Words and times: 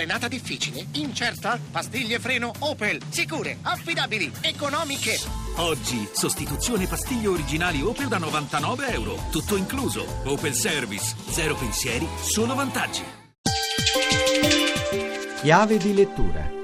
Frenata 0.00 0.28
difficile? 0.28 0.86
Incerta? 0.92 1.60
Pastiglie 1.70 2.18
freno 2.18 2.50
Opel. 2.60 3.02
Sicure, 3.10 3.58
affidabili, 3.60 4.32
economiche. 4.40 5.18
Oggi, 5.56 6.08
sostituzione 6.14 6.86
pastiglie 6.86 7.26
originali 7.26 7.82
Opel 7.82 8.08
da 8.08 8.16
99 8.16 8.92
euro. 8.92 9.22
Tutto 9.30 9.56
incluso. 9.56 10.06
Opel 10.24 10.54
Service. 10.54 11.14
Zero 11.28 11.54
pensieri, 11.54 12.08
solo 12.22 12.54
vantaggi. 12.54 13.02
Chiave 15.42 15.76
di 15.76 15.92
lettura. 15.92 16.59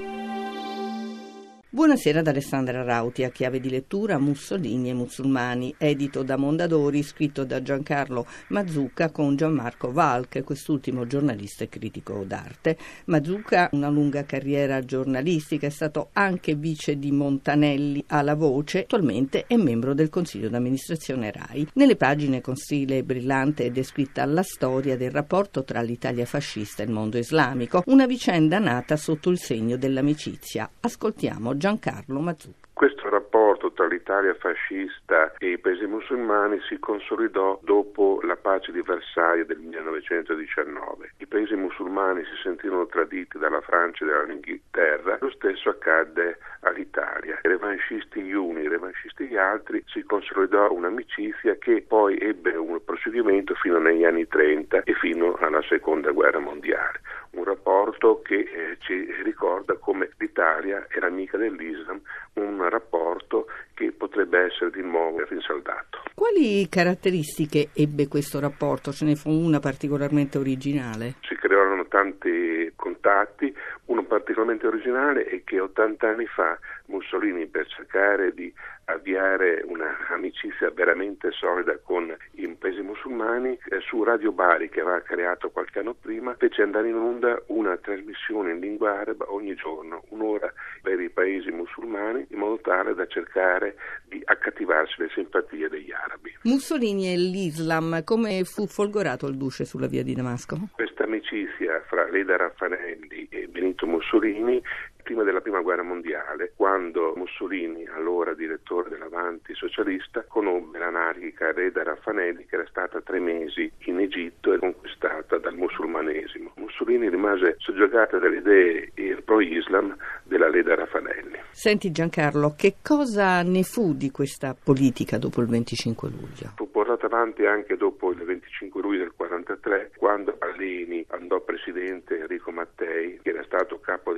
Buonasera 1.69 2.21
ad 2.21 2.27
Alessandra 2.27 2.81
Rauti, 2.81 3.25
a 3.25 3.29
chiave 3.29 3.59
di 3.59 3.69
lettura 3.69 4.17
Mussolini 4.17 4.89
e 4.89 4.93
musulmani, 4.93 5.75
edito 5.77 6.23
da 6.23 6.37
Mondadori, 6.37 7.03
scritto 7.03 7.43
da 7.43 7.61
Giancarlo 7.61 8.25
Mazzucca 8.47 9.11
con 9.11 9.35
Gianmarco 9.35 9.91
Valk, 9.91 10.45
quest'ultimo 10.45 11.05
giornalista 11.05 11.65
e 11.65 11.69
critico 11.69 12.23
d'arte. 12.25 12.77
Mazzucca 13.07 13.63
ha 13.63 13.69
una 13.73 13.89
lunga 13.89 14.23
carriera 14.23 14.79
giornalistica, 14.79 15.67
è 15.67 15.69
stato 15.69 16.07
anche 16.13 16.55
vice 16.55 16.97
di 16.97 17.11
Montanelli 17.11 18.01
alla 18.07 18.35
Voce, 18.35 18.83
attualmente 18.83 19.43
è 19.45 19.57
membro 19.57 19.93
del 19.93 20.07
Consiglio 20.07 20.47
d'amministrazione 20.47 21.33
RAI. 21.33 21.67
Nelle 21.73 21.97
pagine 21.97 22.39
con 22.39 22.55
stile 22.55 23.03
brillante 23.03 23.65
è 23.65 23.71
descritta 23.71 24.23
la 24.23 24.41
storia 24.41 24.95
del 24.95 25.11
rapporto 25.11 25.65
tra 25.65 25.81
l'Italia 25.81 26.25
fascista 26.25 26.81
e 26.81 26.85
il 26.85 26.93
mondo 26.93 27.17
islamico, 27.17 27.83
una 27.87 28.05
vicenda 28.05 28.57
nata 28.57 28.95
sotto 28.95 29.29
il 29.29 29.37
segno 29.37 29.75
dell'amicizia. 29.75 30.69
Ascoltiamo 30.79 31.55
Giancarlo 31.57 32.19
Mazzucca. 32.19 32.67
Questo 32.77 33.09
rapporto 33.09 33.71
tra 33.71 33.87
l'Italia 33.87 34.35
fascista 34.35 35.33
e 35.39 35.53
i 35.53 35.57
paesi 35.57 35.87
musulmani 35.87 36.59
si 36.69 36.77
consolidò 36.77 37.59
dopo 37.63 38.19
la 38.21 38.35
pace 38.35 38.71
di 38.71 38.83
Versailles 38.83 39.47
del 39.47 39.57
1919. 39.57 41.13
I 41.17 41.25
paesi 41.25 41.55
musulmani 41.55 42.23
si 42.25 42.39
sentirono 42.43 42.85
traditi 42.85 43.39
dalla 43.39 43.61
Francia 43.61 44.05
e 44.05 44.09
dall'Inghilterra, 44.09 45.17
lo 45.19 45.31
stesso 45.31 45.69
accadde 45.69 46.37
all'Italia. 46.59 47.39
I 47.41 47.47
revanscisti 47.47 48.21
gli 48.21 48.33
uni, 48.33 48.61
i 48.61 48.69
revanscisti 48.69 49.25
gli 49.25 49.37
altri, 49.37 49.83
si 49.87 50.03
consolidò 50.03 50.71
un'amicizia 50.71 51.55
che 51.55 51.81
poi 51.81 52.19
ebbe 52.19 52.55
un 52.55 52.79
proseguimento 52.85 53.55
fino 53.55 53.79
negli 53.79 54.03
anni 54.03 54.27
30 54.27 54.83
e 54.83 54.93
fino 54.93 55.33
alla 55.39 55.63
seconda 55.63 56.11
guerra 56.11 56.37
mondiale. 56.37 57.01
Rapporto 57.47 58.21
che 58.25 58.39
eh, 58.39 58.77
ci 58.79 59.07
ricorda 59.23 59.77
come 59.77 60.09
l'Italia 60.17 60.85
era 60.89 61.07
amica 61.07 61.37
dell'Islam, 61.37 62.01
un 62.33 62.67
rapporto 62.67 63.47
che 63.73 63.93
potrebbe 63.93 64.47
essere 64.47 64.69
di 64.69 64.81
nuovo 64.81 65.23
rinsaldato. 65.23 66.03
Quali 66.13 66.67
caratteristiche 66.67 67.69
ebbe 67.73 68.09
questo 68.09 68.41
rapporto? 68.41 68.91
Ce 68.91 69.05
ne 69.05 69.15
fu 69.15 69.29
una 69.31 69.59
particolarmente 69.59 70.37
originale? 70.37 71.15
Si 71.21 71.35
crearono 71.35 71.76
tanti 71.87 72.71
contatti, 72.75 73.53
uno 73.85 74.03
particolarmente 74.03 74.67
originale 74.67 75.25
è 75.25 75.43
che 75.43 75.59
80 75.59 76.07
anni 76.07 76.25
fa 76.25 76.57
Mussolini 76.85 77.45
per 77.47 77.67
cercare 77.67 78.33
di 78.33 78.53
avviare 78.89 79.63
un'amicizia 79.65 80.69
veramente 80.71 81.31
solida 81.31 81.77
con 81.83 82.15
i 82.35 82.47
paesi 82.57 82.81
musulmani, 82.81 83.57
eh, 83.69 83.79
su 83.81 84.03
Radio 84.03 84.31
Bari 84.31 84.69
che 84.69 84.81
aveva 84.81 85.01
creato 85.01 85.49
qualche 85.49 85.79
anno 85.79 85.93
prima, 85.93 86.35
fece 86.37 86.61
andare 86.61 86.89
in 86.89 86.95
onda 86.95 87.41
una 87.47 87.75
trasmissione 87.77 88.51
in 88.51 88.59
lingua 88.59 88.99
araba 88.99 89.31
ogni 89.31 89.55
giorno, 89.55 90.03
un'ora 90.09 90.51
per 90.81 90.99
i 90.99 91.09
paesi 91.09 91.51
musulmani, 91.51 92.25
in 92.29 92.39
modo 92.39 92.59
tale 92.61 92.93
da 92.93 93.05
cercare 93.07 93.75
di 94.07 94.21
accattivarsi 94.23 95.01
le 95.01 95.09
simpatie 95.13 95.67
degli 95.67 95.91
arabi. 95.91 96.35
Mussolini 96.43 97.11
e 97.11 97.17
l'Islam, 97.17 98.03
come 98.03 98.43
fu 98.45 98.67
folgorato 98.67 99.27
il 99.27 99.35
duce 99.35 99.65
sulla 99.65 99.87
via 99.87 100.03
di 100.03 100.13
Damasco? 100.13 100.57
Questa 100.73 101.03
amicizia 101.03 101.76
fra 101.87 102.07
Leda 102.09 102.37
Raffanelli 102.37 103.27
e 103.29 103.47
Benito 103.47 103.85
Mussolini 103.85 104.61
prima 105.07 105.23
della 105.23 105.39
prima 105.39 105.61
guerra 105.61 105.83
mondiale, 105.83 106.51
quando 106.53 107.13
Mussolini, 107.15 107.87
allora 107.87 108.33
direttore 108.33 108.89
dell'Avanti 108.89 109.55
socialista, 109.55 110.25
conobbe 110.27 110.79
l'anarchica 110.79 111.53
Reda 111.53 111.81
Raffanelli 111.81 112.45
che 112.45 112.55
era 112.55 112.67
stata 112.67 112.99
tre 112.99 113.21
mesi 113.21 113.71
in 113.85 113.99
Egitto 113.99 114.51
e 114.51 114.59
conquistata 114.59 115.37
dal 115.37 115.55
musulmanesimo. 115.55 116.51
Mussolini 116.57 117.07
rimase 117.07 117.55
soggiogato 117.59 118.19
dalle 118.19 118.39
idee 118.39 119.21
pro-Islam 119.27 119.95
della 120.23 120.49
Leda 120.49 120.75
Raffanelli. 120.75 121.39
Senti 121.51 121.91
Giancarlo, 121.91 122.55
che 122.57 122.75
cosa 122.81 123.41
ne 123.43 123.63
fu 123.63 123.93
di 123.93 124.09
questa 124.09 124.55
politica 124.61 125.17
dopo 125.17 125.41
il 125.41 125.47
25 125.47 126.09
luglio? 126.09 126.53
Fu 126.55 126.69
portata 126.69 127.05
avanti 127.07 127.45
anche 127.45 127.75
dopo 127.75 128.11
il 128.11 128.23
25 128.23 128.81
luglio 128.81 128.99
del 128.99 129.13
43, 129.15 129.91
quando 129.97 130.35
Allini 130.39 131.05
andò 131.09 131.39
presidente 131.41 132.19
Enrico 132.19 132.51
Mattei, 132.51 133.19
che 133.21 133.29
era 133.29 133.43
stato 133.43 133.79
capo 133.79 134.13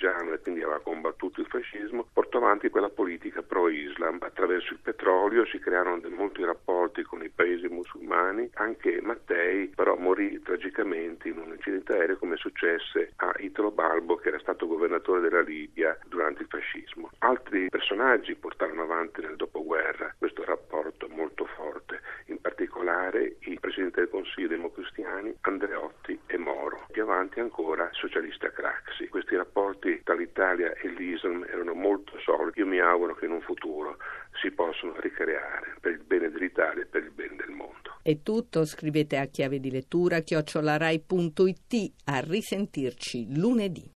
partigiano 0.00 0.32
e 0.32 0.40
quindi 0.40 0.62
aveva 0.62 0.80
combattuto 0.80 1.40
il 1.40 1.46
fascismo, 1.46 2.06
portò 2.12 2.38
avanti 2.38 2.70
quella 2.70 2.88
politica 2.88 3.42
pro-Islam. 3.42 4.18
Attraverso 4.20 4.72
il 4.72 4.80
petrolio 4.82 5.44
si 5.46 5.58
crearono 5.58 6.00
molti 6.10 6.42
rapporti 6.42 7.02
con 7.02 7.22
i 7.22 7.28
paesi 7.28 7.68
musulmani, 7.68 8.50
anche 8.54 9.00
Mattei 9.02 9.68
però 9.68 9.96
morì 9.96 10.40
tragicamente 10.42 11.28
in 11.28 11.38
un 11.38 11.52
incidente 11.52 11.92
aereo 11.92 12.16
come 12.16 12.36
successe 12.36 13.12
a 13.16 13.32
Italo 13.38 13.70
Balbo 13.70 14.16
che 14.16 14.28
era 14.28 14.38
stato 14.38 14.66
governatore 14.66 15.20
della 15.20 15.42
Libia 15.42 15.96
durante 16.06 16.42
il 16.42 16.48
fascismo. 16.48 17.10
Altri 17.18 17.68
personaggi 17.68 18.34
portarono 18.34 18.82
avanti 18.82 19.20
nel 19.20 19.36
dopoguerra 19.36 20.14
questo 20.18 20.44
rapporto 20.44 21.08
molto 21.08 21.44
forte, 21.44 22.00
in 22.26 22.40
particolare 22.40 23.36
il 23.40 23.60
Presidente 23.60 24.00
del 24.00 24.10
Consiglio 24.10 24.48
democristiani 24.48 25.34
Andreotti 25.42 26.18
e 26.26 26.38
Moro, 26.38 26.86
più 26.90 27.02
avanti 27.30 27.40
ancora 27.40 27.88
socialista 27.92 28.50
Craxi. 28.50 29.08
Questi 29.08 29.36
rapporti 29.36 30.00
tra 30.02 30.14
l'Italia 30.14 30.72
e 30.72 30.88
l'Islam 30.88 31.44
erano 31.44 31.74
molto 31.74 32.18
solidi, 32.18 32.60
io 32.60 32.66
mi 32.66 32.80
auguro 32.80 33.14
che 33.14 33.26
in 33.26 33.32
un 33.32 33.40
futuro 33.40 33.96
si 34.40 34.50
possano 34.50 34.94
ricreare 34.98 35.76
per 35.80 35.92
il 35.92 36.02
bene 36.04 36.30
dell'Italia 36.30 36.82
e 36.82 36.86
per 36.86 37.04
il 37.04 37.10
bene 37.10 37.36
del 37.36 37.50
mondo. 37.50 37.98
È 38.02 38.20
tutto, 38.22 38.64
scrivete 38.64 39.16
a 39.16 39.26
chiave 39.26 39.60
di 39.60 39.70
lettura 39.70 40.20
chiocciolarai.it 40.20 41.92
a 42.06 42.20
risentirci 42.20 43.38
lunedì. 43.38 43.88